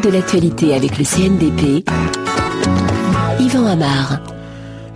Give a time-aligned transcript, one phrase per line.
[0.00, 1.84] de l'actualité avec le CNDP.
[3.40, 4.20] Yvan Amar.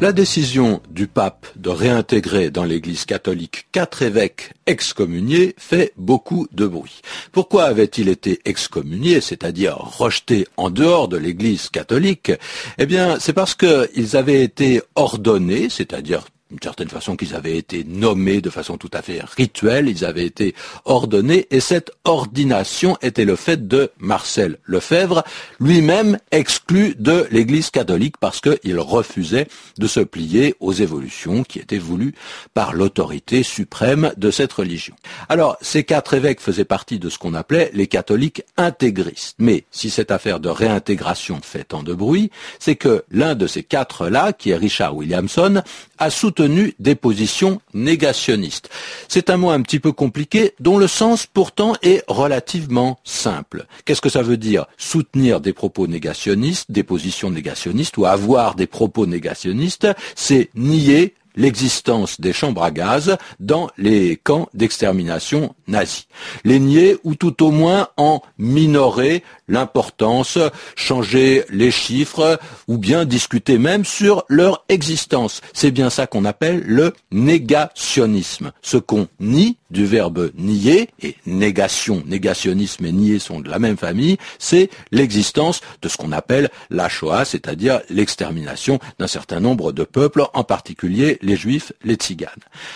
[0.01, 6.67] La décision du pape de réintégrer dans l'Église catholique quatre évêques excommuniés fait beaucoup de
[6.67, 7.01] bruit.
[7.33, 12.33] Pourquoi avaient-ils été excommuniés, c'est-à-dire rejetés en dehors de l'Église catholique?
[12.79, 17.85] Eh bien, c'est parce qu'ils avaient été ordonnés, c'est-à-dire d'une certaine façon qu'ils avaient été
[17.85, 23.25] nommés de façon tout à fait rituelle, ils avaient été ordonnés, et cette ordination était
[23.25, 25.25] le fait de Marcel Lefebvre,
[25.59, 31.79] lui-même exclu de l'Église catholique parce qu'il refusait de se plier aux évolutions qui étaient
[31.79, 32.15] voulues
[32.55, 34.95] par l'autorité suprême de cette religion.
[35.29, 39.35] Alors, ces quatre évêques faisaient partie de ce qu'on appelait les catholiques intégristes.
[39.39, 43.65] Mais si cette affaire de réintégration fait tant de bruit, c'est que l'un de ces
[43.65, 45.63] quatre-là, qui est Richard Williamson,
[45.99, 48.69] a soutenu des positions négationnistes.
[49.09, 53.67] C'est un mot un petit peu compliqué dont le sens pourtant est relativement simple.
[53.85, 58.67] Qu'est-ce que ça veut dire Soutenir des propos négationnistes, des positions négationnistes ou avoir des
[58.67, 66.09] propos négationnistes, c'est nier l'existence des chambres à gaz dans les camps d'extermination nazis.
[66.45, 70.39] Les nier ou tout au moins en minorer l'importance,
[70.75, 75.41] changer les chiffres ou bien discuter même sur leur existence.
[75.53, 78.53] C'est bien ça qu'on appelle le négationnisme.
[78.63, 83.77] Ce qu'on nie du verbe nier et négation, négationnisme et nier sont de la même
[83.77, 89.85] famille, c'est l'existence de ce qu'on appelle la Shoah, c'est-à-dire l'extermination d'un certain nombre de
[89.85, 92.31] peuples, en particulier les juifs, les tziganes.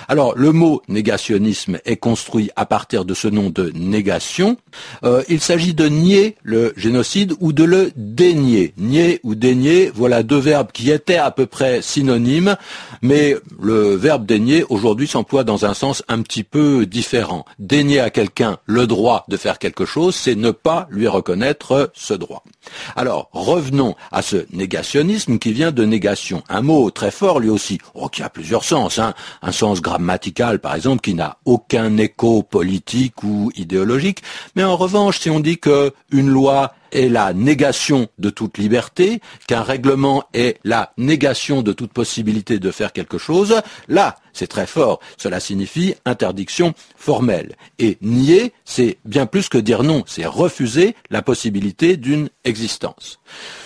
[0.08, 4.56] Alors le mot négationnisme est construit à partir de ce nom de négation.
[5.04, 8.74] Euh, il s'agit de nier le génocide ou de le dénier.
[8.76, 12.56] Nier ou dénier, voilà deux verbes qui étaient à peu près synonymes,
[13.02, 17.44] mais le verbe dénier aujourd'hui s'emploie dans un sens un petit peu différent.
[17.58, 22.14] Dénier à quelqu'un le droit de faire quelque chose, c'est ne pas lui reconnaître ce
[22.14, 22.42] droit.
[22.96, 26.42] Alors, revenons à ce négationnisme qui vient de négation.
[26.48, 28.98] Un mot très fort lui aussi, oh, qui a plusieurs sens.
[28.98, 29.14] Hein.
[29.42, 34.22] Un sens grammatical, par exemple, qui n'a aucun écho politique ou idéologique.
[34.56, 39.20] Mais en revanche, si on dit que une loi est la négation de toute liberté,
[39.46, 44.66] qu'un règlement est la négation de toute possibilité de faire quelque chose, là, c'est très
[44.66, 45.00] fort.
[45.16, 47.56] Cela signifie interdiction formelle.
[47.78, 53.18] Et nier, c'est bien plus que dire non, c'est refuser la possibilité d'une existence.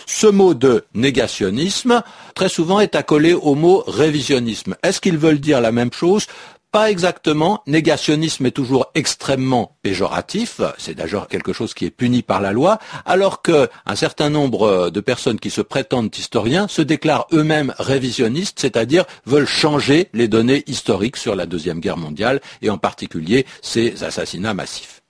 [0.06, 2.02] Ce mot de négationnisme,
[2.34, 4.76] très souvent, est accolé au mot révisionnisme.
[4.82, 6.26] Est-ce qu'ils veulent dire la même chose?
[6.74, 7.62] Pas exactement.
[7.68, 10.60] Négationnisme est toujours extrêmement péjoratif.
[10.76, 14.90] C'est d'ailleurs quelque chose qui est puni par la loi, alors que un certain nombre
[14.90, 20.64] de personnes qui se prétendent historiens se déclarent eux-mêmes révisionnistes, c'est-à-dire veulent changer les données
[20.66, 25.00] historiques sur la Deuxième Guerre mondiale et en particulier ces assassinats massifs.